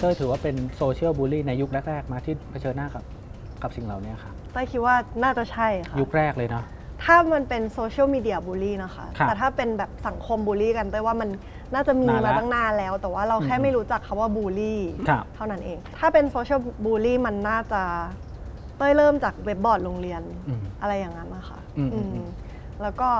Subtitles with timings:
[0.00, 3.04] เต้ยถือว่าเป็น social bully ในยุคแรกๆมาที่เผชิญหน้ากับ
[3.62, 6.64] กับสิ่งเหล่านี้ค่ะ เต้ยคิดว่าน่าจะใช่ค่ะ ยุคแรกเลยเนาะ
[7.04, 11.28] ถ้ามันเป็น social media bully นะคะ ครับแต่ถ้าเป็นแบบสังคมบูลลี่กันเต้ยว่ามัน
[11.74, 17.82] น่าจะมีนานละมาตั้งนานแล้ว แต่ว่าเราแค่อืมไม่รู้จักคำว่าบูลลี่ครับ เท่านั้นเอง ถ้าเป็น social bully มันน่าจะ
[18.76, 22.28] เต้ยเริ่มจากเว็บบอร์ดโรงเรียน อืม อะไรอย่างนั้นนะคะอืมอืมอืม
[22.82, 23.10] แล้วก็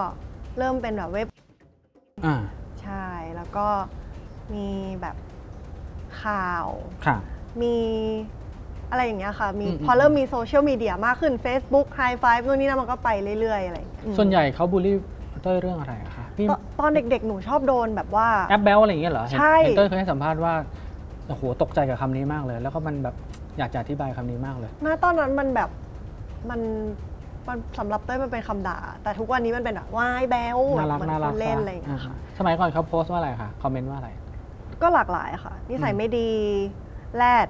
[0.59, 1.27] เริ่มเป็นแบบเว็บ
[2.25, 2.37] อ่า
[2.83, 3.67] ใช่ แล้วก็
[4.55, 4.67] มี
[5.01, 5.17] แบบ
[6.25, 6.67] ข่าว
[7.07, 7.17] ค่ะ
[7.63, 7.77] มี
[8.91, 13.09] อะไรอย่างเงี้ยค่ะ มีอืม พอเริ่มมี social media มากขึ้น Facebook High Five นู่นนี่นั่นมันก็ไป
[13.41, 14.97] เรื่อยๆอะไรอย่างเงี้ยอืมส่วนใหญ่เขาบูลลี่
[15.43, 20.55] เต้ยเรื่องอะไรอะคะพี่ตอนตอนเด็กๆ หนูชอบโดนแบบว่า แอ๊บแบ๊วอะไรอย่างเงี้ยเหรอเห็นใช่ เห็นเต้ยเคยให้สัมภาษณ์ว่า
[21.29, 23.17] โอ้โหตกใจกับคำนี้มากเลย แล้วก็มันแบบ
[23.59, 25.71] อยากจะอธิบายคำนี้มากเลยหน้าตอนนั้นมันแบบ
[26.51, 26.61] มัน
[27.49, 34.11] มันสำหรับเต้ยมันเป็นคำด่า แต่ทุกวันนี้มันเป็นแบบว่าแอ๊บแบ๊วน่ารักเหมือนน่ารักคนเล่นอะไรอย่างเงี้ยค่ะสมัยก่อนเขาโพสต์ว่าอะไรคะคอมเมนต์ว่าอะไร
[34.83, 36.31] ก็หลากหลายค่ะ นิสัยอืมไม่ดี
[37.17, 37.49] แรด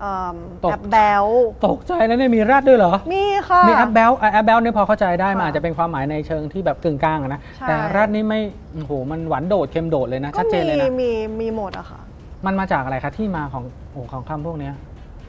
[0.00, 1.24] เอิ่มตก แอ๊บแบ๊ว
[1.66, 8.40] ตกใจนะเนี่ยมีแรดด้วยเหรอ มีค่ะ มีแอ๊บแบ๊วแอ๊บแบ๊วเนี่ยพอเข้าใจได้ มันค่ะอาจจะเป็นความหมายในเชิงที่แบบกึ่งกลางอะนะ ใช่ แต่แรดนี่ไม่
[8.72, 11.10] โอ้โหมันหวานโดดเค็มโดดเลยนะ ก็ชัดเจนเลยมีนะ มี
[11.40, 12.00] มีหมดอะค่ะ
[12.46, 14.74] มันมาจากอะไรคะที่มาของโอ้ของคำพวกเนี้ย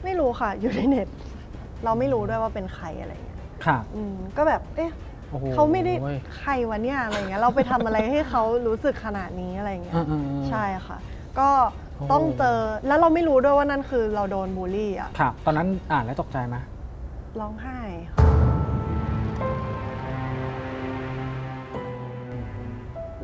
[0.04, 1.08] ไม่รู้ค่ะ อยู่ในเน็ต
[1.84, 4.90] เราไม่รู้ด้วยว่าเป็นใครอะไรอย่างเงี้ยค่ะอืมก็แบบ เอ๊ะ
[5.30, 5.94] โอ้โหเขาไม่ได้
[6.38, 10.98] ใครวะเนี่ยอะไรเงี้ย เราไปทำอะไรให้เขารู้สึกขนาดนี้อะไรเงี้อืยมอืมอืมใช่ค่ะ
[11.40, 11.50] ก็
[11.96, 16.56] โอ้ต้องเจอแล้วเราไม่รู้ด้วยว่านั่นคือเราโดนบูลลี่อะครับ ตอนนั้นอ่านแล้วตกใจไหม
[17.40, 17.78] ร้องไห้
[18.10, 18.18] ค่ะ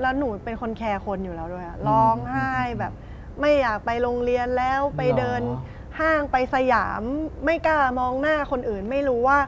[0.00, 2.92] แล้วหนูเป็นคนแคร์คนอยู่แล้วด้วยอะร้องไห้แบบ
[3.40, 5.60] ไม่อยากไปโรงเรียนแล้วไปเดินหรอ
[6.00, 7.02] ห้างไปสยาม
[7.44, 9.38] ไม่กล้ามองหน้าคนอื่น ไม่รู้ว่า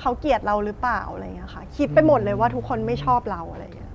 [0.00, 3.87] เขาเกลียดเราหรือเปล่าอะไรเงี้ยค่ะ คิดไปหมดเลยว่าทุกคนไม่ชอบเราอะไรเงี้ย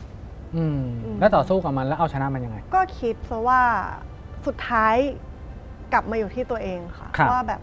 [0.58, 3.62] อืมอืมแล้วต่อสู้กับมันแล้วเอาชนะมันยังไง ก็คิดซะว่า
[4.48, 4.96] สุดท้าย
[5.94, 7.62] กลับมาอยู่ที่ตัวเองค่ะ ครับว่าแบบ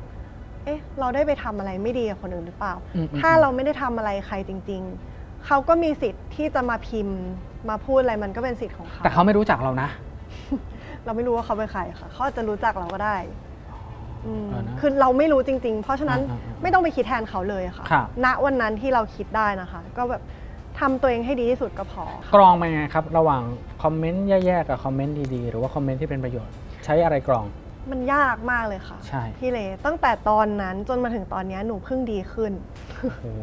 [0.65, 4.83] เอ๊ะ เราได้ไปทำอะไรไม่ดีกับคนอื่นหรือเปล่า อืมอืมถ้าเราไม่ได้ทำอะไรใครจริง
[5.15, 7.19] ๆ เขาก็มีสิทธิ์ที่จะมาพิมพ์
[7.69, 9.89] มาพูดอะไรมันก็เป็นสิทธิ์ของเขาแต่เขาไม่รู้จักเรานะ
[11.05, 13.17] เราไม่รู้ว่าเขาเป็นใครค่ะเขาอาจจะรู้จักเราก็ได้
[14.27, 20.23] อืมเออนะคือเราไม่รู้จริง ๆ เพราะฉะนั้นอ่าอ่าอ่าไม่ต้องไปคิดแทนเขาเลยค่ะครับ ณวันนั้นที่เราคิดได้นะคะ ก็แบบ
[20.81, 23.43] ทำตัวเองให้ดีที่สุดก็พอค่ะกรองไปไงครับ ระหว่าง
[23.83, 26.55] คอมเมนต์แย่ๆกับคอมเมนต์ดีๆ หรือว่าคอมเมนต์ที่เป็นประโยชน์
[26.85, 27.47] ใช้อะไรกรอง
[27.91, 32.53] มันยากมากเลยค่ะ ใช่ พี่เลตั้งแต่ตอนนั้นจนมาถึงตอนเนี้ยหนูเพิ่งดีขึ้น
[33.23, 33.35] โอ้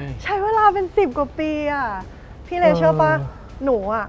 [0.00, 1.86] ย ใช้เวลาเป็นสิบกว่าปีอะ
[2.46, 3.12] พี่เลเออ เชื่อปะ
[3.64, 4.06] หนูอะ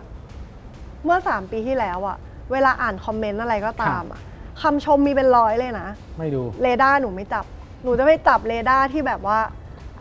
[1.05, 2.17] เมื่อสามปีที่แล้วอะ
[2.51, 4.19] เวลาอ่านคอมเมนต์อะไรก็ตามอะ
[4.61, 5.87] คำชมมีเป็นร้อยเลยนะ
[6.17, 7.45] ไม่ดู เรดาร์หนูไม่จับ
[7.83, 9.39] หนูจะไปจับเรดาร์ที่แบบว่า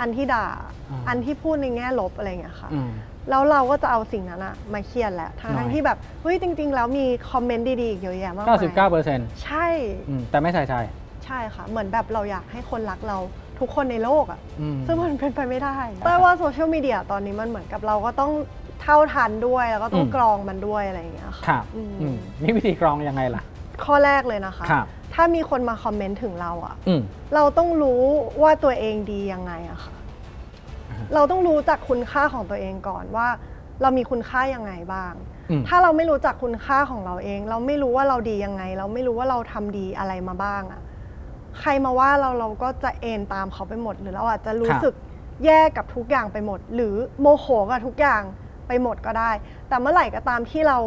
[0.00, 0.46] อันที่ด่า
[0.90, 2.90] อ่า อันที่พูดในแง่ลบอะไรอย่างเงี้ยค่ะอืม
[3.30, 9.66] แล้วเราก็จะเอาสิ่งนั้นอะมาเขียนแหละทั้น้อยงๆที่แบบเฮ้ยจริง ๆ แล้วมีคอมเมนต์ดีๆอีกเยอะแยะมากมาย99เปอร์เซ็นต์ใช่
[10.30, 10.74] แต่ไม่ใส่ใจ
[11.24, 13.18] ใช่ค่ะ เหมือนแบบเราอยากให้คนรักเรา
[13.58, 15.76] ทุกคนในโลกอะอืมซึ่งมันเป็นไปไม่ได้
[16.06, 18.32] แต่ว่าโซเชียลมีเดียตอนนี้มันเหมือนกับเราก็ต้อง
[18.82, 23.42] เท่าทันด้วยแล้วก็ต้องอืมกรองมันด้วยอะไรอย่างเงี้ยค่ะครับอืมอืมนี่วิธีกรองยังไงล่ะ
[23.84, 24.86] ข้อแรกเลยนะคะครับ
[25.20, 27.02] ถ้ามีคนมาคอมเมนต์ถึงเราอะอืม
[27.34, 28.02] เราต้องรู้
[28.42, 29.96] ว่าตัวเองดียังไงอะค่ะ
[30.88, 33.28] อ่าฮะเราต้องรู้จักคุณค่าของตัวเองก่อนว่า
[33.82, 35.12] เรามีคุณค่ายังไงบ้าง
[35.50, 40.82] อืม ถ้าเราไม่รู้จักคุณค่าของเราเอง เราไม่รู้ว่าเราดียังไง เราไม่รู้ว่าเราทำดีอะไรมาบ้างอะ
[41.60, 44.94] ใครมาว่าเราเราก็จะเอนตามเขาไปหมด หรือเราอาจจะรู้สึก
[45.44, 48.22] แย่กับทุกอย่างไปหมด หรือโมโหกับทุกอย่าง
[48.68, 49.30] ไปหมดก็ได้
[49.68, 50.78] แต่เมื่อไหร่ก็ตามที่เรา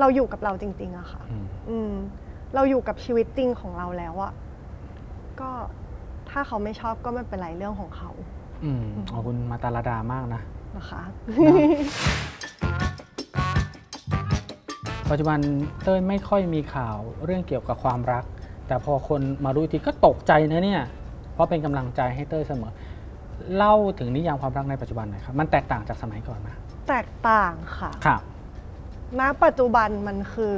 [0.00, 1.92] เราอยู่กับเราจริงๆอะค่ะ อืมอืม
[2.54, 4.32] เราอยู่กับชีวิตจริงของเราแล้วอะ
[5.40, 5.50] ก็
[6.30, 8.10] ถ้าเขาไม่ชอบก็ไม่เป็นไรเรื่องของเขา
[8.64, 10.42] อืมขอบคุณมาตาลาดามากนะ
[10.76, 11.02] นะคะ
[15.10, 15.38] ปัจจุบัน
[15.82, 18.24] เต้ยไม่ค่อยมีข่าวเรื่องเกี่ยวกับความรัก
[18.66, 20.82] แต่พอคนมารู้อีกทีก็ตกใจนะเนี่ย
[21.32, 22.72] เพราะเป็นกำลังใจให้เต้ยเสมอ
[23.56, 26.48] เล่าถึงนิยามความรักในปัจจุบันหน่อยครับ มันแตกต่างจากสมัยก่อนไหม
[26.88, 28.20] แตกต่างค่ะครับ
[29.20, 30.56] ณปัจจุบันมันคือ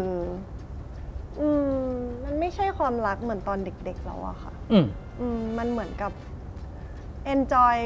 [1.39, 1.93] อืม
[2.25, 4.87] มันไม่ใช่ความรักเหมือนตอนเด็กๆแล้วอะค่ะ อืม
[5.21, 6.13] อืมมันเหมือนกับ
[7.33, 7.77] enjoy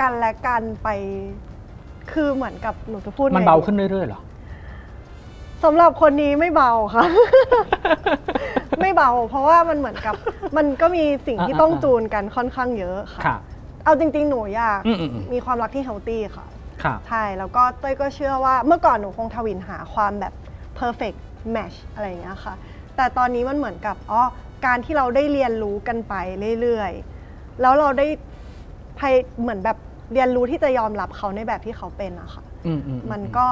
[0.00, 0.88] กันและกันไป
[2.12, 4.20] คือเหมือนกับหนูจะพูดมันไงเบาดีขึ้นเรื่อยๆเหรอ
[5.64, 7.04] สำหรับคนนี้ไม่เบาค่ะ
[8.80, 10.14] ไม่เบา เพราะว่ามันเหมือนกับ
[10.56, 13.36] มันก็มีสิ่งที่อ่าต้องอ่าจูนกันค่อนข้างเยอะค่ะ ค่ะ
[13.84, 16.46] เอาจริง ๆ หนูอยากอืมอืมอืมมีความรักที่เฮลตี้ค่ะ
[16.82, 20.32] ค่ะ ใช่ แล้วก็เต้ยก็เชื่อว่าเมื่อก่อนหนูคงทวินหาความแบบ
[20.78, 22.54] perfect match อะไรอย่างเงี้ยค่ะ
[22.96, 24.22] แต่ตอนนี้มันเหมือนกับอ๋อ
[24.66, 26.14] การที่เราได้เรียนรู้กันไป
[26.60, 28.06] เรื่อยๆ แล้วเราได้
[28.98, 29.76] พยเหมือนแบบ
[30.12, 33.46] เรียนรู้ที่จะยอมรับเขาในแบบที่เขาเป็นอะค่ะ อืมอืมมันก็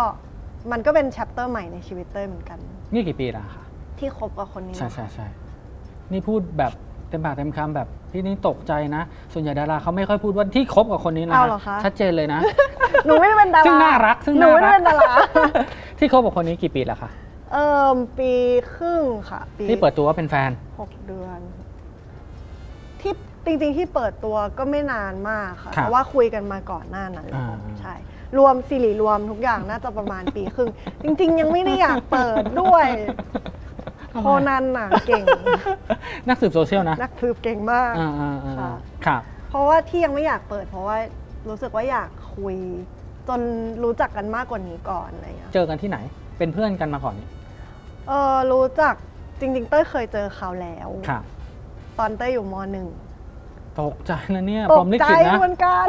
[0.73, 2.59] มันก็เป็นแชปเตอร์ใหม่ในชีวิตเต้ยเหมือนกัน
[2.93, 3.65] นี่กี่ปีแล้วคะ
[3.99, 5.27] ที่คบกับคนนี้ใช่ใช่ใช่
[6.13, 6.73] นี่พูดแบบ
[7.09, 9.03] เต็มปากเต็มคำแบบพี่นี่ตกใจนะ
[9.33, 12.41] ส่วนใหญ่ดาราเขาไม่ค่อยพูดว่าที่คบกับคนนี้นะเอาเหรอคะ ชัดเจนเลยนะ
[13.07, 15.13] หนูไม่ได้เป็นดาราซึ่งน่ารักซึ่งหนูน่าไม่รัได้กเป็นดารา
[15.99, 17.11] ที่คบกับคนนี้กี่ปีแล้วคะ
[17.53, 17.65] เอ่
[17.95, 18.33] อปี
[18.75, 20.51] ครึ่งค่ะ ปีที่เปิดตัวว่าเป็นแฟน
[20.81, 21.41] หกเดือน
[23.01, 23.13] ที่
[23.45, 27.95] จริงๆที่เปิดตัวก็ไม่นานมากค่ะ ครับแต่ว่าคุยกันมาก่อนหน้านั้นแล้วอ่า ใช่
[28.39, 30.71] รวมสิริรวมทุกอย่างน่าจะประมาณปีครึ่ง
[31.03, 32.87] จริง ๆ ยังไม่ได้อยากเปิดด้วย
[34.19, 35.25] โคนันน่ะเก่ง
[36.29, 38.71] นักสืบโซเชียลนะนักสืบเก่งมาก อ่าอ่าอ่าค่ะ
[39.07, 40.97] ครับ เพราะว่าที่ยังไม่อยากเปิด เพราะว่า
[41.49, 42.57] รู้สึกว่าอยากคุย
[43.29, 43.41] จน
[43.85, 45.99] รู้จักกันมากกว่านี้ก่อนอะไรอย่างเงี้ย เจอกันที่ไหน
[46.39, 47.29] เป็นเพื่อนกันมาก่อนนี่
[48.09, 48.95] เออรู้จัก
[49.41, 51.23] จริง ๆ เต้ยเคยเจอเขาแล้ว ครับ
[51.99, 52.89] ตอนเต้ยอยู่มหนึ่ง
[53.81, 55.87] ตกใจนะเนี่ยตพรกหมลิใจขิตนะ เหมือนกัน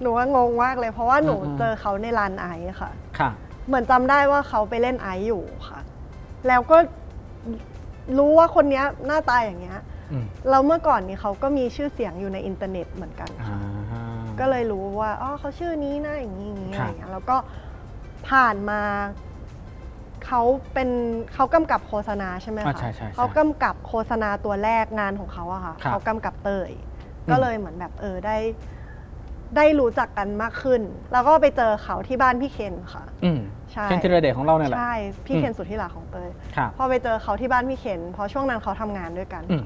[0.00, 3.30] หนูว่างงมากเลยเพราะว่าหนูอืมๆเจอเขาในลานไอซ์ค่ะ ค่ะ
[3.66, 5.80] เหมือนจำได้ว่าเขาไปเล่นไอซ์อยู่ค่ะ
[6.46, 6.76] แล้วก็
[8.18, 9.78] รู้ว่าคนเนี้ยหน้าตาอย่างเงี้ย
[10.12, 13.58] อืมแล้วเมื่อก่อนนี้เขาก็มีชื่อเสียงอยู่ในอินเทอร์เน็ตเหมือนกันอ่า
[13.92, 14.04] ค่ะ
[14.40, 17.36] ก็เลยรู้ว่าอ๋อเขาชื่อนี้นะอย่างนี้อย่างนี้คอะรับ ไรเงี้ยแล้วก็
[18.28, 18.80] ผ่านมา
[20.26, 20.42] เขา
[20.74, 20.88] เป็น
[21.34, 26.70] เขากำกับโฆษณาใช่ไหมอ่าคะใช่ใช่ใช่เขากำกับโฆษณาตัวแรกงานของเขาอะค่ะครับ เขากำกับเตย
[27.26, 28.36] อืมก็เลยเหมือนแบบเออได้
[29.56, 30.80] ได้รู้จักกันมากขึ้น
[31.12, 33.40] แล้วก็ไปเจอเขาที่บ้านพี่เคนค่ะ อืม
[33.72, 34.94] ใช่เคนธีรเดชของเราเนี่ยแหละ ใช่
[35.26, 39.64] พี่อืม เคนสุดที่รักของเตยครับพอไปเจอเขาที่บ้านพี่เคนเพราะช่วงนั้นเขาทำงานด้วยกัน อืม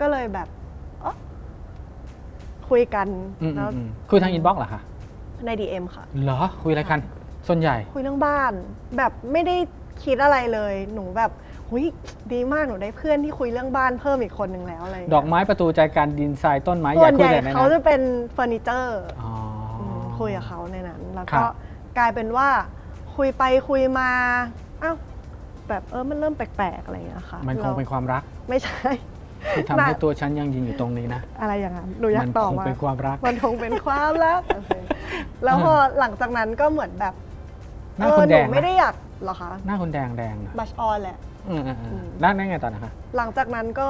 [0.00, 0.48] ก็เลยแบบ
[1.04, 1.12] อ๋อ
[2.70, 3.06] คุยกัน
[3.42, 4.80] อืมแล้วอืมคุยทางอินบ็อกซ์เหรอคะ
[5.46, 7.00] ใน DM ค่ะ เหรอคุยอะไรกัน
[7.48, 8.52] ส่วนใหญ่ คุยเรื่องบ้าน
[8.96, 9.56] แบบไม่ได้
[10.04, 11.30] คิดอะไรเลย หนูแบบ
[11.70, 11.84] หุย
[12.32, 18.00] ดีมากหนูได้เพื่อนที่คุยเรื่องบ้านเพิ่มอีกคนหนึ่งแล้วอะไรอย่างดเงี้ยอกไม้ประตูใจกลารดินทรายต้นไม้ส่ใหญ่วนคุใหยญ่แต่ในเขานั้จะนเป็น
[18.32, 19.32] เฟอร์นิเจอร์ อ๋อ
[19.80, 21.50] อมคุยกับเขาในนั้น แล้วครัก็บ
[21.98, 22.48] กลายเป็นว่า
[23.16, 24.10] คุยไปคุยมา
[24.82, 24.96] อ้าว
[25.68, 28.88] แบบเออมันเริ่มแปลกๆอะไรอย่างเงี้ยค่ะมันคงเป็นความรัก ไม่ใช่
[29.52, 34.70] ที่ทำให้ตัวฉันยังยืนอยู่ตรงนี้นะ อะไรอย่างนั้นหนูอยามักตอบคงว่าเป็นความรัก มันคงเป็นความรักโอเค
[35.44, 37.14] แล้วพอหลังจากนั้นก็เหมือนแบบ
[37.98, 41.16] หน้าเอคุอณหแดนูงไม่นะได้อยากเหรอคะหน้าคุณแดงแดงนะบัชออนแหละ
[41.48, 43.88] อืมอืมอืมอืม แล้วนั่นไงต่อนะคะ หลังจากนั้นก็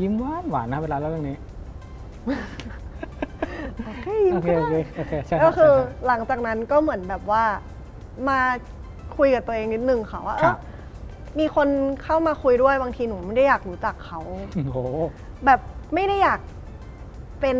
[0.00, 1.36] ยิ้มหวานหวานนะเวลาเล่าเรื่องนี้
[3.84, 7.44] โอเคโอเคโอเคโอเคใช่ก็คือใช่หลังจากนั้นก็เหมือนแบบว่า
[8.28, 8.40] มา
[9.16, 10.58] คุยกับตัวเองนิดนึงค่ะว่าเอครัอบ
[11.38, 11.68] มีคน
[12.02, 14.20] เข้ามาคุยด้วยบางทีหนูไม่ได้อยากรู้จักเขา
[14.54, 14.78] โอ้โห
[15.46, 15.60] แบบ
[15.94, 16.40] ไม่ได้อยาก
[17.40, 17.58] เป็น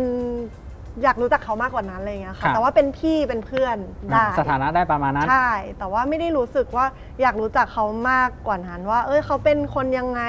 [1.01, 3.77] อยากรู้จักเขามากกว่านั้นอะไรเงี้ยครัค่ะบแต่ว่าเป็นพี่เป็นเพื่อน
[4.11, 6.85] ได้สถานะได้ประมาณนั้น ใช่ แต่ว่าไม่ได้รู้สึกว่า
[7.21, 10.21] อยากรู้จักเขามากกว่านั้นว่า เอ้ยเขาเป็นคนยังไง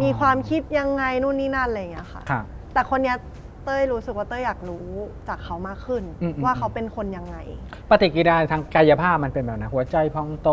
[0.00, 3.16] มีอ๋อ ความคิดยังไงนู่นนี่นั่นอะไรเงี้ยค่ะครับแต่คนเนี้ย
[3.64, 4.86] เต้ยรู้สึกว่าเต้ยอยากรู้
[5.28, 7.36] จากเขามากขึ้น อืมอืม ว่าเขาเป็นคนยังไง
[7.90, 10.50] ปฏิกิริยาทางกายภาพมันเป็นแบบไหนหัวใจพองโต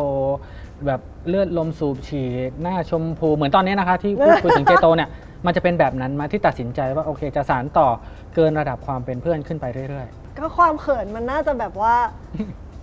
[0.85, 5.09] แบบเลือดลมสูบฉีด หน้าชมพูเหมือนตอนนี้นะคะ ที่พูดคุยถึงเจโตเนี่ย
[5.45, 7.87] มันจะเป็นแบบนั้นมาที่ตัดสินใจว่าโอเคจะสารต่อ
[8.35, 10.07] เกินระดับความเป็นเพื่อนขึ้นไปเรื่อย
[10.37, 11.95] ก็ความเขินมันน่าจะแบบว่า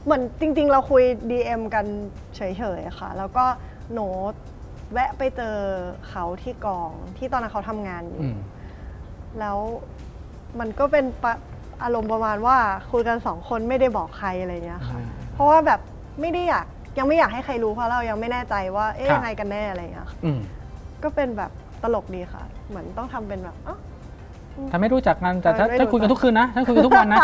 [0.04, 1.86] เหมือนจริง ๆ เราคุย DM กัน
[2.36, 2.40] เฉ
[2.78, 3.44] ยๆค่ะ แล้วก็
[3.94, 4.06] หนู
[4.92, 5.56] แวะไปเจอ
[6.08, 8.38] เขาที่กองที่ตอนนั้นเขาทำงานอๆยู่ อืม
[9.40, 9.58] แล้ว
[10.60, 11.34] มันก็เป็นปะ
[11.82, 12.56] อารมณ์ประมาณว่า
[12.92, 15.80] คุยกันสองคนไม่ได้บอกใครอะไรเงี้ยค่ะอ่าเพราะว่าแบบ
[16.20, 16.66] ไม่ได้อยาก
[16.98, 20.40] ยังไม่อยากให้ใครรู้เพราะเรายังไม่แน่ใจว่าเอ๊ะครับ ยังไงกันแน่อะไรเงี้ยค่ะอืม
[21.02, 21.50] ก็เป็นแบบ
[21.82, 23.76] ตลกดีค่ะ เหมือนต้องทำเป็นแบบอ๋อ
[24.70, 27.18] ถ้าไม่รู้จักกันแต่ถ้าไม่รู้ถ้าคุยกันทุกคืนนะถ้าคุยกันทุกวันนะ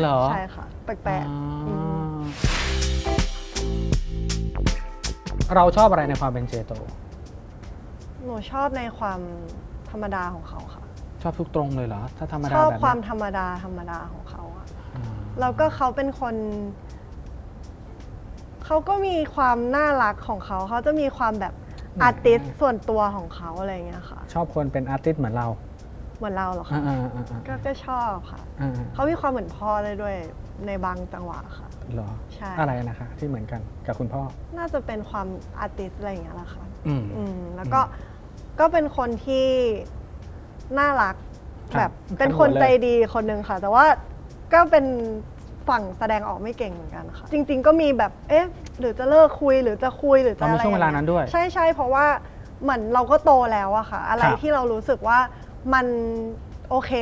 [0.00, 1.70] เหรอใช่ค่ะ แปลกอ๋ออ
[2.18, 2.22] ม
[5.54, 6.72] เราชอบอะไรในความเป็นเจโต
[7.48, 9.20] ๆหนูชอบในความ
[9.90, 10.84] ธรรมดาของเขาค่ะ
[11.22, 15.04] ชอบทุกตรงเลยเหรอ ถ้าธรรมชดาอบแบบความนี้ธรรมดาธรรมดาของเขาอะอ่า
[15.40, 16.34] แล้วก็เขาเป็นคน
[18.64, 21.54] เขาก็มีความน่ารักของเขา เขาจะมีความแบบ
[22.02, 25.48] อาร์ติสส่วนตัวของเขาอะไรอย่างเงี้ยค่ะ ชอบคนเป็นอาร์ติสต์เหมือนเรา
[26.18, 30.16] เหมือนเราเหรออ่าคะอ่าอ่าอ่าก็ก็ชอบค่ะ อ่าเขามีความเหมือนพ่อเลยด้วย
[30.66, 34.22] ในบางจังหวะค่ะ เหรอใช่ อะไรนะคะ ที่เหมือนกันกับคุณพ่อ
[34.58, 35.26] น่าจะเป็นความ
[35.60, 37.80] อาร์ติสอะไรอย่างเงี้ยแหละค่ะ อืม อืมแล้วก็
[38.60, 39.46] ก็เป็นคนที่
[40.78, 41.16] น่ารัก
[41.74, 43.84] ครับแบบเป็นขันหัวคนเลยใจดีคนหนึ่งค่ะ แต่ว่า
[44.52, 44.84] ก็เป็น
[45.68, 48.46] ฝั่งแสดงออกไม่เก่งเหมือนกันค่ะ จริง ๆ ก็มีแบบเอ๊ะ
[48.80, 52.06] หรือจะเลิกคุยหรือจะคุยหรือจะเราอะไรมีช่วงเวลานั้นด้วย ใช่ใช่เพราะว่า
[52.62, 55.18] เหมือนเราก็โตแล้วอะค่ะ อะไรครับที่เรารู้สึกว่า
[55.72, 55.86] มัน
[56.70, 56.92] โอเค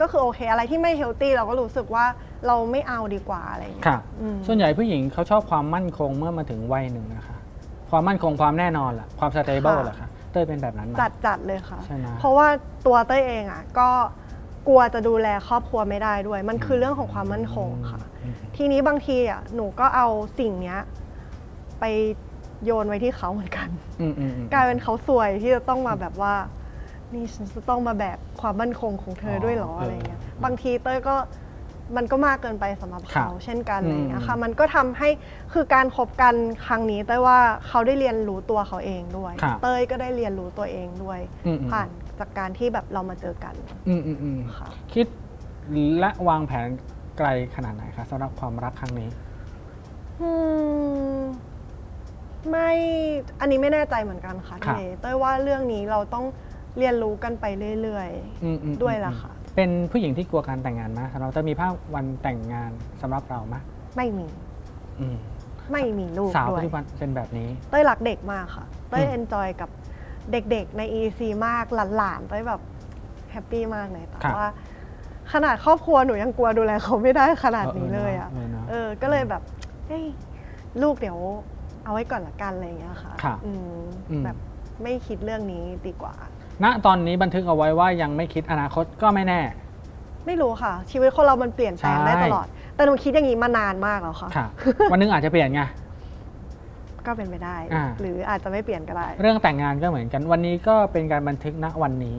[0.00, 2.04] ก็คือโอเค อะไรที่ไม่เฮลตี้เราก็รู้สึกว่า
[2.46, 7.38] เราไม่เอาดีกว่าอะไรอย่างเงี้ยครับ อืม ส่วนใหญ่ผู้หญิงเขาชอบความมั่นคงเมื่อมาถึงวัยหนึ่งนะคะ
[7.90, 12.48] ความมั่นคงความแน่นอนล่ะ ความสเตเบิลค่ะ ล่ะคะเต้ยเป็นแบบนั้นไหม จัดจัดเลยค่ะ ใช่ไหม เพราะว่า
[12.86, 13.90] ตัวเต้ยเองอะก็
[14.68, 20.06] กลัวจะดูแลครอบครัวไม่ได้ด้วย มันคือเรื่องของความมั่นคงค่ะอืมทีนี้บางทีอะหนูก็เอา
[20.38, 20.80] สิ่งเนี้ย
[21.82, 21.86] ไป
[22.64, 23.68] โยนไว้ที่เขาเหมือนกัน
[24.00, 26.34] อืมอืมอืม กลายเป็นเขาสวยที่จะต้องมาแบบว่า
[27.14, 31.16] นี่ฉันจะต้องมาแบกความมั่นคงของเธอด้วยเหรออ๋อออะไรเงี้ยเออบางทีเต้ยก็
[31.96, 35.08] มันก็มากเกินไปสำหรับครับเขาเช่นกันอะไรเงี้อืยมค่ะมันก็ทำให้
[35.52, 36.34] คือการคบกัน
[36.66, 43.54] ครั้งนี้เต้ยว่าเขาได้เรียนรู้ตัวเขาเองด้วย ครับ เต้ยก็ได้เรียนรู้ตัวเองด้วย อืมอืมผ่านจากการที่แบบเรามาเจอกัน
[43.88, 45.06] อืมอืมอืมค่ะ คิด
[45.98, 46.66] และวางแผน
[47.18, 49.08] ไกลขนาดไหนคะสำหรับความรักครั้งนี้
[50.20, 50.30] อื
[51.20, 51.22] ม
[52.50, 52.70] ไม่
[53.40, 56.24] อันนี้ไม่แน่ใจเหมือนกันค่ะครัพี่บเอเต้ยว่าเรื่องนี้เราต้อง
[56.78, 57.44] เรียนรู้กันไป
[57.82, 58.10] เรื่อย
[58.44, 62.70] อืมอืมด้วยอืมล่ะค่ะ เป็นผู้หญิงที่กลัวการแต่งงานไหมสำหรับเต้ยมีภาพวันแต่งงาน
[63.02, 64.26] สำหรับเราไหมๆไม่มี
[65.00, 65.16] อืม
[65.72, 69.70] ไม่มีลูกสาวด้วปัจย จุบันเป็นแบบนี้ เต้ยรักเด็กมากค่ะ เต้ยอืม enjoy กับ
[70.32, 71.64] เด็กๆใน IG มาก
[71.96, 72.60] หลานๆเต้ยแบบ
[73.32, 74.48] happy มากเลยแต่ครับว่า
[75.32, 79.42] ขนาดครอบครัวหนูยังกลัวดูแลเขาไม่ได้ขนาดนี้เลยอะ เออเนอะเออ ก็เลยแบบ
[79.86, 80.04] เฮ้ย
[80.82, 81.18] ลูกเดี๋ยว
[81.84, 83.76] เอาไว้ก่อนละกันอะไรอย่างเงี้ยค่ะครับอืม
[84.10, 84.36] อืม แบบ
[84.82, 86.14] ไม่คิดเรื่องนี้ดีกว่า
[86.64, 89.40] ณตอนนี้บันทึกเอาไว้ว่ายังไม่คิดอนาคตก็ไม่แน่
[90.26, 94.46] ไม่รู้ค่ะ ชีวิตคนเรามันเปลี่ยนแปลงได้ใช่ ตลอด แต่หนูคิดอย่างนี้มานานมากแล้วค่ะ ค่ะ
[94.92, 95.62] วันหนึงอาจจะเปลี่ยนไง
[97.06, 102.16] ก็เป็นไปได้ อ่า หรืออาจจะไม่เปลี่ยนก็ได้ เรื่องแต่งงานก็เหมือนกัน วันนี้ก็เป็นการบันทึกณวันนี้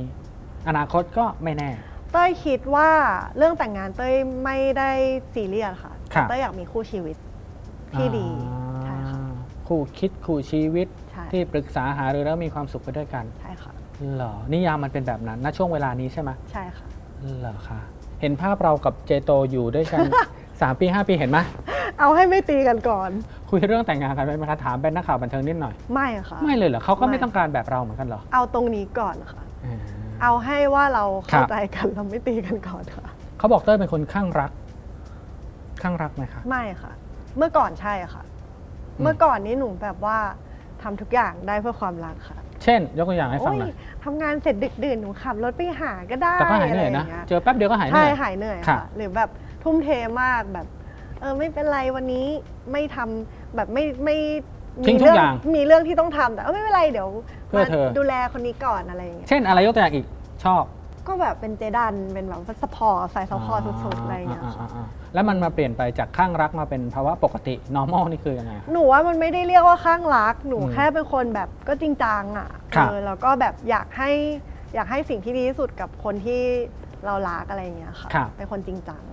[0.67, 1.70] อนาคตก็ไม่แน่
[2.12, 2.89] เต้ยคิดว่า
[3.38, 4.91] เรื่องแต่งงานเต้ยไม่ได้
[5.34, 7.17] ซีเรียสค่ะครับ แต่เต้ยอยากมีคู่ชีวิต
[7.96, 8.53] ที่ดีใช่
[9.67, 13.74] ค่ะอ่าคู่คิดคู่ชีวิตใช่ ที่ปรึกษาหารือแล้วมีความสุขไปด้วยกันใช่ค่ะ
[14.13, 16.88] เหรอนิยามมันเป็นแบบนั้นณช่วงเวลานี้ใช่ไหมใช่ค่ะ
[17.39, 17.79] เหรอคะ
[18.22, 20.00] เห็นภาพเรากับเจโตอยู่ด้วยกัน
[20.41, 21.39] 3ปี5ปีเห็นไหม
[22.00, 23.10] เอาให้ไม่ตีกันก่อน
[23.50, 29.77] คุยเรื่องแต่งงานกันไหมคะถามเป็นนักข่าวบันเทิงนิดหน่อย ไม่ค่ะ ไม่เลยเหรอเขาก็ไม่ ไม่ต้องการแบบเราเหมือนกันเหรอเอาตรงนี้ก่อนค่ะ อ่า
[30.24, 33.05] เอาให้ว่าเราครัเข้าบใจกันเราไม่ตีกันก่อนค่ะ
[33.38, 34.51] เขาบอกเต้ยเป็นคนข้างรัก
[35.82, 36.91] ข้างรักไหมคะ ไม่ค่ะ
[37.38, 38.33] เมื่อก่อนใช่ค่ะอืม
[39.02, 40.18] เมื่อก่อนนี้หนูแบบว่า
[40.82, 43.74] ทำทุกอย่างได้เพื่อความรักค่ะเช่น ยกตัวอย่างให้ฟังโอ้ยหน่อย
[44.04, 49.30] ทำงานเสร็จดึกดื่นหนูขับรถไปหาก็ได้แต่ก็หายเหนื่อยอนะไรางงี้เจอแป๊บเดียวก็หายเหใช่นื่อย หายเหนื่อยค่ะ ค่ะ หรือแบบ
[49.64, 49.90] ทุ่มเท
[50.22, 50.68] มากแบบ
[51.22, 52.26] เออไม่เป็นไรวันนี้
[52.72, 54.18] ไม่ทำแบบไม่ไม่
[54.86, 57.10] ทิ้งทุกเรื่อย่างมีเรื่องที่ต้องทำแต่เออไม่เป็นไรเดี๋ยว
[57.48, 60.06] เพื่อเธอมาดูแลคนนี้ก่อนอะไรอย่างเงี้ยเช่นอะไรยกตัวอย่างอีก
[60.46, 60.64] ชอบ
[61.08, 74.12] ก็แบบเป็นเจดันเป็นแบบ support สาย support สุดๆอะไรอย่างเงี้ยค่ะ อ่าๆๆๆแล้วมันมาเปลี่ยนไปจากคลั่งรักมาเป็นภาวะปกติ normal นี่คือยังไงคะหนูว่ามันไม่ได้เรียกว่าคลั่งรัก หนูอืมแค่เป็นคนแบบก็จริงจังอะครับ เออแล้วก็แบบอยากให้
[74.76, 76.42] อยากให้สิ่งที่ดีที่สุดกับคนที่
[77.06, 79.04] เรารักอะไรอย่างเงี้ยค่ะ ครับ เป็นคนจริงจัง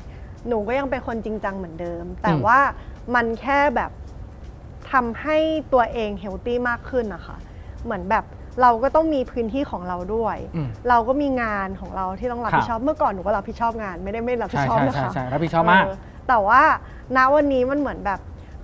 [0.48, 2.58] หนูก็ยังเป็นคนจริงจังเหมือนเดิม แต่อืม ว่า
[3.14, 3.90] มันแค่แบบ
[4.92, 5.36] ทำให้
[5.72, 7.36] ตัวเอง healthy มากขึ้นนะคะ
[7.84, 8.24] เหมือนแบบ
[8.62, 16.62] เราก็ต้องมีพื้นที่ของเราด้วย อืม เราก็มีงานของเราที่ต้องรับครับผิดชอบ เมื่อก่อนหนูก็รับผิดชอบงาน ไม่ได้ไม่รับผิดใช่ชอบใช่นะใช่คะ ใช่รับผิดชอบมากเแต่ว่า
[17.16, 18.20] ณวันนี้มันเหมือนแบบ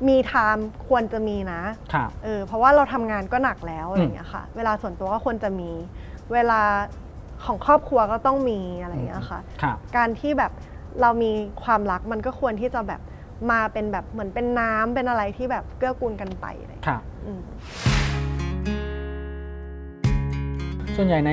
[0.08, 1.62] มี time ควรจะมีนะ
[1.92, 5.70] ครับ เออเพราะว่าเราทำงานก็หนักแล้วอะไรอย่างเงี้ยค่ะ เวลาส่วนตัวก็ควรจะมี
[6.32, 6.60] เวลา
[7.44, 10.52] ของครอบครัวก็ต้องมีอะไรอย่างเงี้ยค่ะ ครับ การที่แบบ
[11.00, 11.30] เรามี
[11.64, 13.00] ความรักมันก็ควรที่จะแบบ
[13.50, 17.40] มาเป็นแบบเหมือนเป็นน้ำเป็นอะไรที่แบบเกื้อกูลกันไปอะไรอย่างคเงี้ยรับ อืม
[20.98, 21.32] ส่วนใหญ่ใน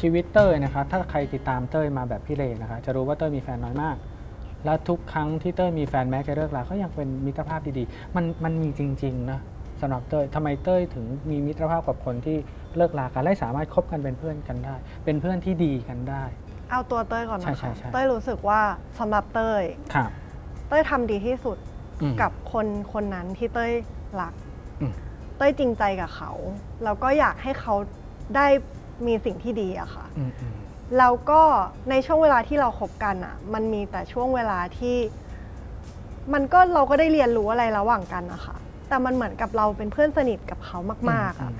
[0.00, 3.96] ชีวิตเต้ยนะคะถ้าใครติดตามเต้ยมาแบบพี่เลนะคะจะรู้ว่าเต้ยมีแฟนน้อยมาก
[4.64, 9.40] และทุกครั้งที่เต้ยมีแฟนแม้จะเลิกลาก็ยังเป็นมิตรภาพดีๆ มันมันมีจริงๆนะ
[9.80, 12.36] สำหรับเต้ยทำไมเต้ยถึงมีมิตรภาพกับคนที่
[12.76, 16.24] เลิกลากันและสามารถคบกันเป็นเพื่อนกันได้ เป็นเพื่อนที่ดีกันได้
[16.70, 18.60] เอาตัวเต้ยก่อนใช่นะใช่คะใช่ เต้ยรู้สึกว่า
[18.98, 19.62] สำหรับเต้ย
[19.94, 20.10] ครับ
[20.68, 21.56] เต้ยทำดีที่สุด
[22.02, 23.72] อืม กับคนคนนั้นที่เต้ย
[24.20, 24.34] รัก
[24.80, 24.92] อืม
[25.36, 26.32] เต้ยจริงใจกับเขา
[26.84, 27.74] แล้วก็อยากให้เขา
[28.36, 28.46] ได้
[29.06, 30.58] มีสิ่งที่ดีอะค่ะ อืมอืม
[30.98, 31.42] แล้วก็
[31.90, 34.96] ในช่วงเวลาที่เราคบกันอะมันมีแต่ช่วงเวลาที่
[36.32, 38.56] มันก็เราก็ได้เรียนรู้อะไรระหว่างกันอะค่ะ
[38.88, 40.78] แต่มันเหมือนกับเราเป็นเพื่อนสนิทกับเขา
[41.10, 41.52] มาก ๆอะ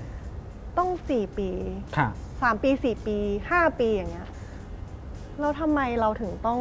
[0.78, 1.50] ต้องสี่ปี
[1.96, 2.08] ค่ะ
[2.42, 3.16] สามปีสี่ปี
[3.50, 4.28] ห้าปีอย่างเงี้ย
[5.40, 6.60] แล้วทำไมเราถึงต้อง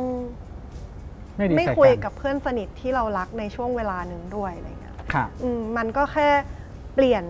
[1.37, 6.29] ไม่ดีไม่ใส่คุยกันกับเพื่อนสนิทที่เรารักในช่วงเวลาหนึ่งด้วยอะไรเงี้ยค่ะ อืมมันก็แค่
[6.95, 7.23] เปลี่ยน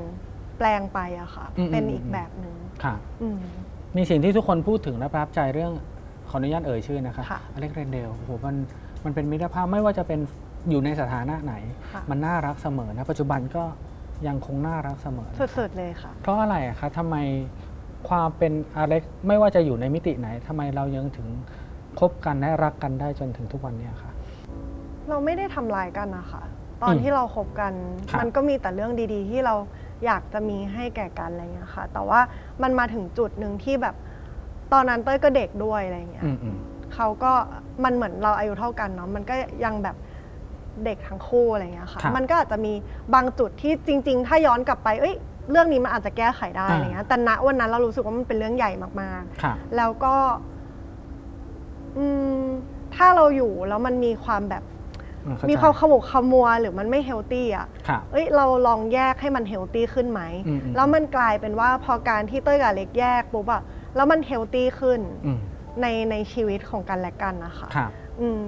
[0.58, 3.40] แปลงไปอะค่ะ อืมเป็นอืมอีกแบบหนึ่ง ค่ะ อืม
[3.98, 5.72] มีสิ่งที่ทุกคนพูดถึงและประทับใจเรื่อง
[6.30, 8.56] ขออนุญาตเอ่ยชื่อนะคะค่ะอเล็กเรนเดลโอ้โหมัน
[9.06, 10.20] มันเป็นมิตรภาพไม่ว่าจะเป็น
[10.70, 11.54] อยู่ในสถานะไหน
[11.94, 13.64] ค่ะ มันน่ารักเสมอนะปัจจุบันก็
[14.28, 17.16] ยังคงน่ารักเสมอนะสุดๆเลยค่ะ เพราะอะไรอะคะทำไม
[18.10, 21.28] ความเป็นอเล็กไม่ว่าจะอยู่ในมิติไหนทำไมเรายังถึง
[22.00, 24.12] คบกันและรักกันได้จนถึงทุกวันเนี้ยคะ
[25.10, 26.42] เราไม่ได้ทำลายกันนะคะ
[26.82, 27.74] ตอนอืมที่เราคบกัน
[28.10, 29.56] ครับมันก็มีแต่เรื่องดีๆ ที่เรา
[30.05, 32.20] อยากจะมีให้แก่กันอะไรเงี้ยค่ะ แต่ว่า
[32.62, 33.96] มันมาถึงจุดหนึ่งที่แบบ
[34.74, 36.58] ตอนนั้นเต้ยก็เด็กด้วยอะไรเงี้ย อืมอืม
[36.93, 37.34] เขาก็
[37.84, 39.96] มันเหมือนเราอายุเท่ากันเนาะมันก็ยังแบบ
[40.86, 42.74] เด็กทั้งคู่อะไรเงี้ยค่ะ ครับมันก็อาจจะมี
[43.13, 45.15] บางจุดที่จริง ๆ ถ้าย้อนกลับไปเอ้ย
[45.51, 50.15] เรื่องนี้มันอาจจะแก้ไขได้อ่าอะไรเงี้ยแต่ณวันนั้นเรารู้สึกว่ามันเป็นเรื่องใหญ่มากค่ะๆแล้วก็
[51.98, 52.05] อื
[52.41, 52.43] ม
[52.96, 54.81] ถ้าเราอยู่แล้วมันมีความแบบอืเข้ใจ
[55.50, 63.62] มีความขมุกขมัวหรือมันไม่ healthy อะค่ะเอ้ยเราลองแยกให้มัน healthy ขึ้นไหมอืมอืมแล้วมันกลายเป็นว่าพอการที่เต้ยกับเล็กแยกปุ๊บอะ
[63.96, 65.42] แล้วมันเฮลตี้ขึ้นอืม
[65.82, 67.88] ในในชีวิตของกันและกันนะคะค่ะ
[68.20, 68.42] อืม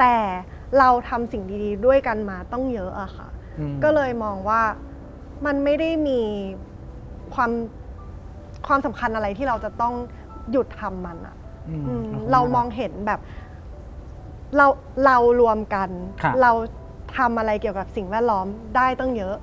[0.00, 0.16] แต่
[0.78, 4.62] เราทำสิ่งดีๆ ด้วยกันมาต้องเยอะอะค่ะอืมก็เลยมองว่า
[5.46, 6.20] มันไม่ได้มี
[7.34, 7.50] ความ
[8.66, 9.94] ความสำคัญอะไรที่เราจะต้อง
[10.50, 11.36] หยุดทำมันอะ
[11.68, 13.20] อืมอืมขบคุณเรากมองเห็นแบบ
[14.56, 14.66] เรา
[15.06, 15.88] เรารวมกัน
[16.22, 16.52] ครับ เรา
[17.18, 19.36] ทำอะไรเกี่ยวกับสิ่งแวดล้อมได้ตั้งเยอะ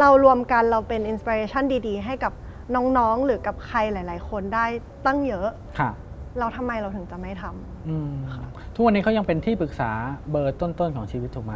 [0.00, 2.32] เรารวมกันเราเป็นอินสปิเรชันดีๆ ให้กับ
[2.74, 4.66] น้องๆ หรือกับใครหลาย ๆ คนได้
[5.06, 5.48] ตั้งเยอะ
[5.78, 5.90] ค่ะ
[6.38, 8.12] เราทำไมเราถึงจะไม่ทำอืม
[8.74, 9.90] ทุกวันนี้เขายังเป็นที่ปรึกษา
[10.30, 11.54] เบอร์ต้นๆของชีวิตถูกไหม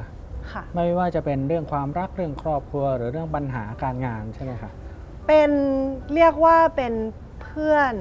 [0.52, 4.70] ค่ะ ไม่ว่าจะเป็นเรื่องความรักเรื่องครอบครัว หรือเรื่องปัญหาการงานใช่ไหมคะ
[5.26, 5.50] เป็น
[6.14, 6.92] เรียกว่าเป็น
[7.42, 7.92] เพื่อน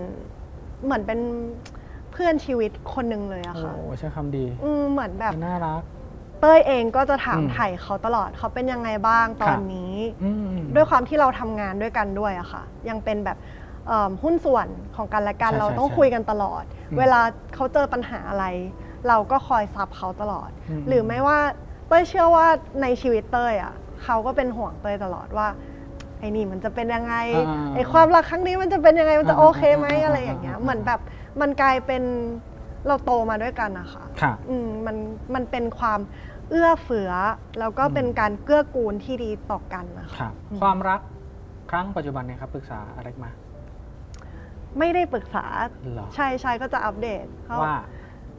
[0.83, 1.19] เหมือนเป็น
[2.11, 5.81] เพื่อนชีวิตคนหนึ่งเลยอะโอ้ค่ะใช้คำดีอืมเหมือนแบบน่ารัก
[6.41, 13.37] เต้ยเองก็จะถามอืมไถ่เขาตลอดเขาเป็นยังไงบ้างตอครันบ นี้ อืม ด้วยความที่เราทำงานด้วยกันด้วยอะค่ะ ยังเป็นแบบ
[13.87, 17.21] เอิ่มหุ้นส่วนของกันและกันใช่เราต้องใช่คุยกันตลอด อืมเวลา
[17.55, 18.45] เขาเจอปัญหาอะไร
[19.07, 21.39] เราก็คอยซับเขาตลอด อืม หรือไม่ว่า
[21.87, 22.47] เต้ยเชื่อว่า
[22.81, 25.47] ในชีวิตเต้ยอะเขาก็เป็นห่วงเต้ยตลอดว่า
[26.21, 30.99] ไอ้นี่มันจะเป็นยังไงอ่าไอ้ความรักครั้งนี้มันจะเป็นยังไงมันจะอ่าโอเคไหมอ่าอ่าอะไรอย่างเงี้ยอ่า เหมือนแบบ
[31.41, 32.03] มันกลายเป็น
[32.87, 34.95] เราโตมาด้วยกันนะคะ ค่ะ อืมมัน
[35.33, 35.99] มันเป็นความ
[36.49, 37.11] เอื้อเฟื้อ
[37.59, 41.01] แล้วก็เป็นการเกื้อกูลที่ดีต่อกันนะคะ ครับ อืม ความรัก
[41.71, 43.31] ครั้งปัจจุบันเนี่ยครับปรึกษาอะไรมา
[44.79, 45.45] ไม่ได้ปรึกษา
[45.91, 47.77] เหรอใช่ใช่ก็จะอัปเดตเขาว่า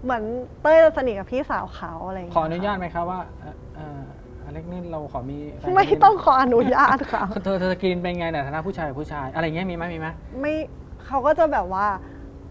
[0.05, 0.23] เหมือน
[0.63, 4.22] เต้ยสนิทกับพี่สาวเขาอะไรอย่างขเงี้อยอนุญาตค่ะไหมครับว่าเอ่อเอ่ออ
[4.53, 10.09] เล็กนี่เราขอมีแฟนไม่ต้องขออนุญาตค่ะเธอเธอจะกินเป็นไงในฐานะผู้ชายกับผู้ชาย อะไรเงี้ยมีไหมมีไหม
[10.41, 10.55] ไม่
[11.07, 11.87] เขาก็จะแบบว่า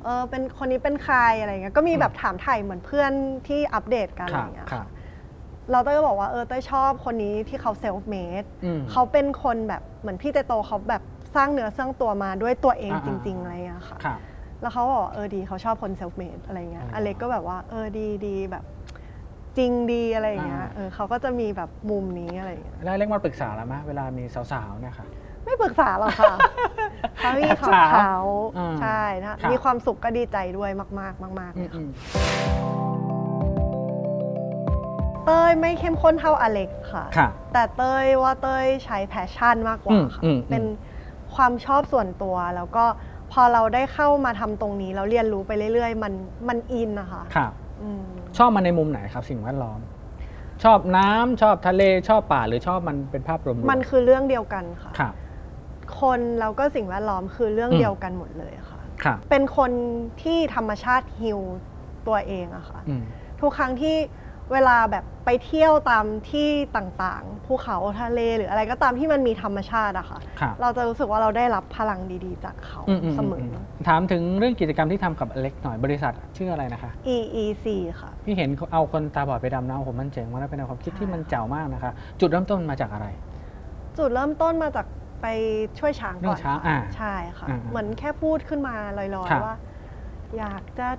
[0.04, 3.12] เออเป็นคนนี้เป็นใครอะไรเงี้ยก็มีแบบถามไถ่เหมือนเพื่อน
[3.48, 4.88] ที่อัปเดตกันคอะไรรับเงี้ยครับ
[5.72, 11.04] เราเต้ยก็บอกว่าเออเต้ยชอบคนนี้ที่เขา self-made อืมเขาเป็นคนแบบเหมือนพี่เตโตเขาแบบ
[11.36, 14.20] สร้างเนื้อสร้างตัวมาด้วยตัวเองอ่าจริง ๆ อะไรเงี้ยค่ะครับ
[14.62, 18.64] แล้วเขาบอกว่าเออดีเขาชอบคน self-made อะไรเงี้ยอ๋ออเล็กก็แบบว่าเออดีดีแบบ
[19.58, 25.08] จริงดีอะไรเงี้ย อ่า เออเขาก็จะมีแบบมุมนี้อะไรเงี้ย แล้วอเล็กมาปรึกษาแล้วไหมเวลามีสาวๆเนี่ยค่ะ
[25.46, 26.34] ไม่ปรึกษาหรอกค่ะ
[27.18, 28.16] เขามีของสาวเขา
[28.58, 31.90] อืมใช่นะ ครับ มีความสุขก็ดีใจด้วยมากๆมากๆอืเลมยค่ะอืม
[35.26, 40.64] เต้ยไม่เข้มข้นเท่าอเล็กค่ะ ค่ะ แต่เต้ยว่าเต้ยใช้ passion มากกว่าค่ะอืมอืม เป็น
[41.36, 42.86] ความชอบส่วนตัว แล้วก็
[43.32, 46.14] พอเราได้เข้ามาทำตรงนี้แล้วเรียนรู้ไปเรื่อยๆ มัน
[46.48, 49.80] มัน in นะคะครับอืม ชอบมันในมุมไหนครับสิ่งแวดล้อม
[50.64, 55.14] ชอบน้ำชอบทะเลชอบป่าหรือชอบมันเป็นภาพรวมๆมันคือเรื่องเดียวกันค่ะ ครับ
[56.02, 59.72] คนแล้วก็สิ่งแวดล้อมคือเรื่องอืม เดียวกันหมดเลยค่ะ ครับเป็นคน
[60.22, 61.40] ที่ธรรมชาติฮิว
[62.08, 63.04] ตัวเองอะค่ะ อืม
[63.42, 63.96] ทุกครั้งที่
[64.54, 73.54] เวลาแบบไปเที่ยวตามที่ต่างๆ ภูเขาทะเลหรืออะไรก็ตามที่มันมีธรรมชาติอะค่ะ ครับเราจะรู้สึกว่าเราได้รับพลังดีๆ จากเขาอืมอืมเสมอม
[73.88, 77.66] ถามถึงเรื่องกิจกรรมที่ทำกับอเล็กหน่อยบริษัทชื่ออะไรนะคะ EEC
[78.02, 83.08] ค่ะ พี่เห็นเอาคนตาบอดไปดำน้ำโอ้โหมันเจ๋งมากและเป็นแนวความคิดที่มันแจ๋วมากนะคะ จุดเริ่มต้นมาจากอะไร
[83.98, 84.86] จุดเริ่มต้นมาจาก
[85.22, 85.28] ไป
[85.80, 89.56] ช่วยช้างเรื่ก่อองนช้างค่ะอ่าใช่ค่ะ อ่าเหมือนแค่พูดขึ้นมาลอยครับๆว่า
[90.38, 90.90] อยากจะ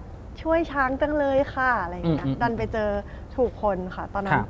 [0.42, 2.90] ช่วยช้างจังเลยค่ะอะไรอย่างเงี้ยอืมอืมดันไปเจอ
[3.36, 4.48] ถูกคนค่ะ ตอนนั้คนรับ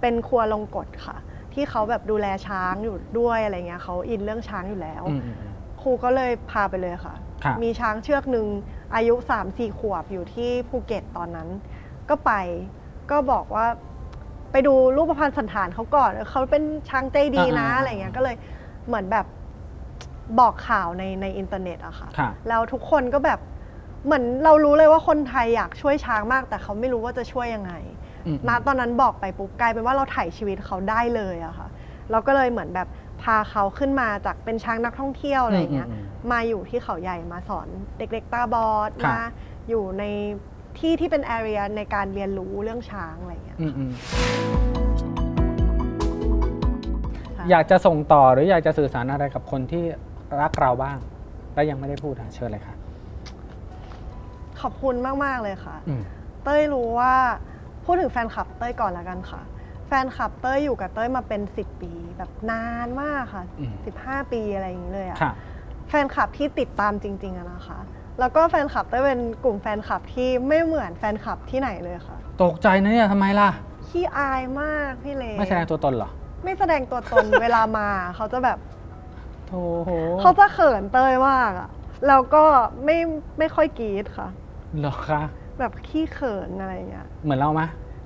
[0.00, 1.16] เป็นครัวลงกฎค่ะ
[1.54, 7.14] ที่เขาแบบดูแลช้างอยู่ด้วยอะไรเงี้ยเขาอินเรื่องช้างอยู่แล้ว อืมอืมอืมครูก็เลยพาไปเลยค่ะ
[7.44, 8.46] ครับ มีช้างเชือกหนึ่ง
[8.94, 11.48] อายุ3 4ขวบอยู่ที่ภูเก็ตตอนนั้น
[12.08, 12.32] ก็ไป
[13.10, 13.66] ก็บอกว่า
[14.52, 18.36] ไปดูรูปพรรณสันฐานเขาก่อนเออเขาเป็นช้างใจดีนะอ่าๆอะไรเงี้ยก็เลย
[18.86, 19.26] เหมือนแบบ
[20.40, 23.40] บอกข่าวในในอินเทอร์เน็ตอะค่ะ ครับ แล้วทุกคนก็แบบ
[24.04, 27.99] เหมือนเรารู้เลยว่าคนไทยอยากช่วยช้างมาก แต่เขาไม่รู้ว่าจะช่วยยังไงอืม
[28.48, 31.68] ณตอนนั้นบอกไปปุ๊บกลายเป็นว่าเราไถ่ชีวิตเขาได้เลยอะค่ะ
[32.10, 32.88] เราก็เลยเหมือนแบบ
[33.22, 39.18] พาเขาขึ้นมาจากเป็นช้างนักท่องเที่ยวอะไรเงี้ยอืมอืมมาอยู่ที่เขาใหญ่มาสอนเด็กๆตาบอดครับมา
[39.68, 40.04] อยู่ใน
[40.78, 43.92] ที่ที่เป็นแอเรียในการเรียนรู้เรื่องช้างอะไรเงี้ยอืมอืม
[47.36, 49.84] ค่ะอยากจะส่งต่อหรืออยากจะสื่อสารอะไรกับคนที่
[50.40, 50.98] รักเราบ้าง
[51.54, 52.74] แล้วยังไม่ได้พูดอะเชิญเลยค่ะ
[54.60, 56.02] ขอบคุณมาก ๆ เลยค่ะอืม
[56.44, 57.14] เต้ยรู้ว่า
[57.84, 59.40] พูดถึงแฟนคลับเต้ยก่อนแล้วกันค่ะ
[59.86, 65.32] แฟนคลับเต้ยอยู่กับเต้ยมาเป็น 10 ปีแบบนานมากค่ะ อืม 15 ปีอะไรอย่างนี้เลยอะค่ะ
[65.88, 67.78] แฟนคลับที่ติดตามจริงๆอะนะคะ
[68.18, 73.50] แล้วก็แฟนคลับเต้ยเป็นกลุ่มแฟนคลับที่ไม่เหมือนแฟนคลับที่ไหนเลยค่ะตกใจนะเนี่ยทำไมล่ะ
[73.86, 76.10] ขี้อายมากพี่เลไม่แสดงตัวตนเหรอ
[76.44, 78.58] ไม่แสดงตัวตน เวลามาเขาจะแบบ
[79.50, 79.90] โอ้โห
[80.20, 81.70] เขาจะเขินเต้ยมากอะ
[82.08, 82.44] แล้วก็
[82.84, 82.96] ไม่
[83.38, 84.28] ไม่ค่อยกรี๊ดค่ะ
[84.78, 85.22] เหรอคะ
[85.60, 87.62] แบบขี้เขินอะไรอย่างเงี้ยเหมือนเราไหม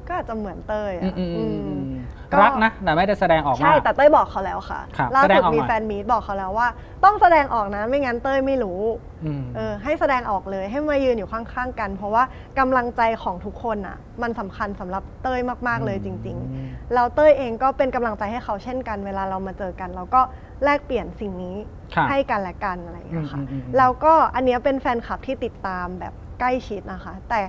[0.07, 6.69] ก็อาจจะเหมือนเต้ยอือะมอืมอืมอืมอืม ก็ รักนะ แต่ไม่ได้แสดงออกมา ใช่แต่เต้ยบอกเขาแล้วค่ะครับล่าแสดสุงดออกมีหน่อย แฟนมีตบอกเขาแล้วว่า
[7.05, 8.81] ต้องแสดงออกนะไม่งั้นเต้ยไม่รู้
[9.25, 12.25] อืม เออให้แสดงออกเลยให้มายืนอยู่ข้างๆกัน เพราะว่า
[12.59, 20.21] กำลังใจของทุกคนอะ มันสำคัญสำหรับเต้ยมากๆเลยจริง อืม ๆ แล้วเต้ยเองก็เป็นกำลังใจให้เขาเช่นกันเวลาเรามาเจอกัน เราก็
[20.65, 21.57] แลกเปลี่ยนสิ่งนี้
[21.95, 27.41] ค่ะให้กันและกันอะไรอย่างเงี้ยค่ะอืมอืมอืมแล้วก็อันเนี้ยเป็นแฟนคลับที่ติดตามแบบใก ล้ชิดนะคะ แต่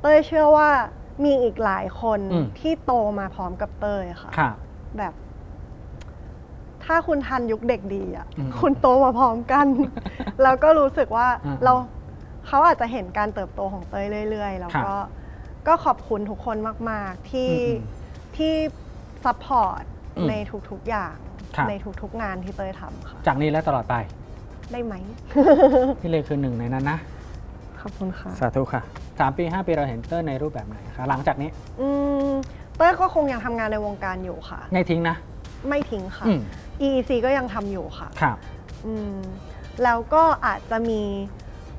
[0.00, 0.68] เต้ยเชื่อว่า
[1.24, 4.50] มีอีกหลายคนอืม ที่โตมาพร้อมกับเต้ยค่ะค่ะ
[4.98, 5.12] แบบ
[6.84, 9.66] ถ้าคุณทันยุค Dek-D อะ อืมคุณโตมาพร้อมกัน
[10.42, 11.72] แล้วก็รู้สึกว่าอืมเรา
[12.46, 14.94] เขาอาจจะเห็นการเติบโตของเต้ยเรื่อย ๆ แล้วก็
[15.66, 16.56] ก็ขอบคุณทุกคน
[16.90, 17.78] มาก ๆ ที่อืม
[18.36, 18.52] ที่
[19.24, 19.82] support
[20.16, 20.34] อืมใน
[20.70, 21.16] ทุก ๆ อย่าง
[21.56, 23.94] ครับ ในทุก ๆ งานที่เต้ยทำค่ะ จากนี้และตลอดไป
[24.72, 24.94] ได้ไหม
[26.00, 26.98] พี่เลคือหนึ่งในนั้นนะ
[27.84, 28.82] ขอบคุณค่ะ สาธุค่ะ
[29.20, 31.88] สามปีห้าปีเราเห็นเต้ยในรูปแบบไหนคะหลังจากนี้อื
[32.28, 32.30] ม
[32.76, 35.16] เต้ยก็คงยังทำงานในวงการอยู่ค่ะ ไม่ทิ้งนะ
[35.68, 36.40] ไม่ทิ้งค่ะ อืม
[36.86, 38.36] EEC ก็ยังทำอยู่ค่ะ ครับ
[38.86, 39.16] อืม
[39.84, 41.02] แล้วก็อาจจะมี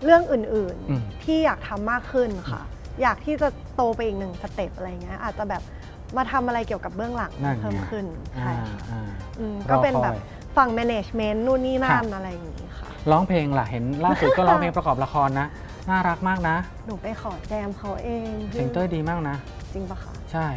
[0.03, 2.61] เรื่องอื่นอืม ๆ ที่อยากทำมากขึ้นค่ะ
[3.01, 5.61] อยากที่จะโตไปอีกหนึ่ง step อะไรเงี้ยอาจจะแบบ
[6.17, 8.05] มาทำอะไรเกี่ยวกับเบื้องหลังนั่นไง เพิ่มขึ้น
[8.39, 10.15] ใช่อ่าค่ะอ่า อืมรอก็เป็นคอยแบบ
[10.57, 15.47] ฝั่ง management นู่นนี่ครันั่บนอะไรอย่างนี้ค่ะ ร้องเพลงล่ะเห็นล่าสุดก็ร้องเพลงประกอบละครนะ
[15.89, 19.35] น่ารักมากนะหนูไปขอแจมเขาเองเสียงเต้ยดีมากนะ
[19.73, 20.47] จริงปะคะใช่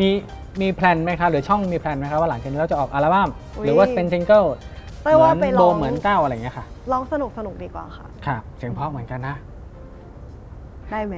[0.00, 0.08] มี
[0.60, 3.28] มีแพลนไหมคะหรือช่องมีแพลนไหมคะว่าหลังจากนี้เราจะออกอัลบั้ม
[3.62, 4.44] หรือว่าเป็นซิงเกิล
[5.02, 9.36] เต้ยว่าไปเหมือนลโดองมเหมือนก้าวอะไรอย่างเงี้ยค่ะลองสนุกสนุกดีกว่าค่ะครับเสียงเพราะเหมือนกันนะ
[10.90, 11.16] ได้ไหม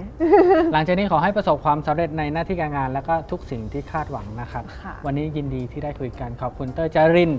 [0.72, 7.32] หลังจากนี้ขอให้ประสบความสำเร็จในหน้าที่การงานแล้วก็ทุกสิ่งที่คาดหวังนะครับค่ะวันนี้ยินดีที่ได้คุยกันขอบคุณเต้ยจาริน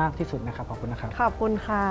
[0.00, 1.84] มากที่สุดนะครับ ขอบคุณนะครับ ขอบคุณค่ะ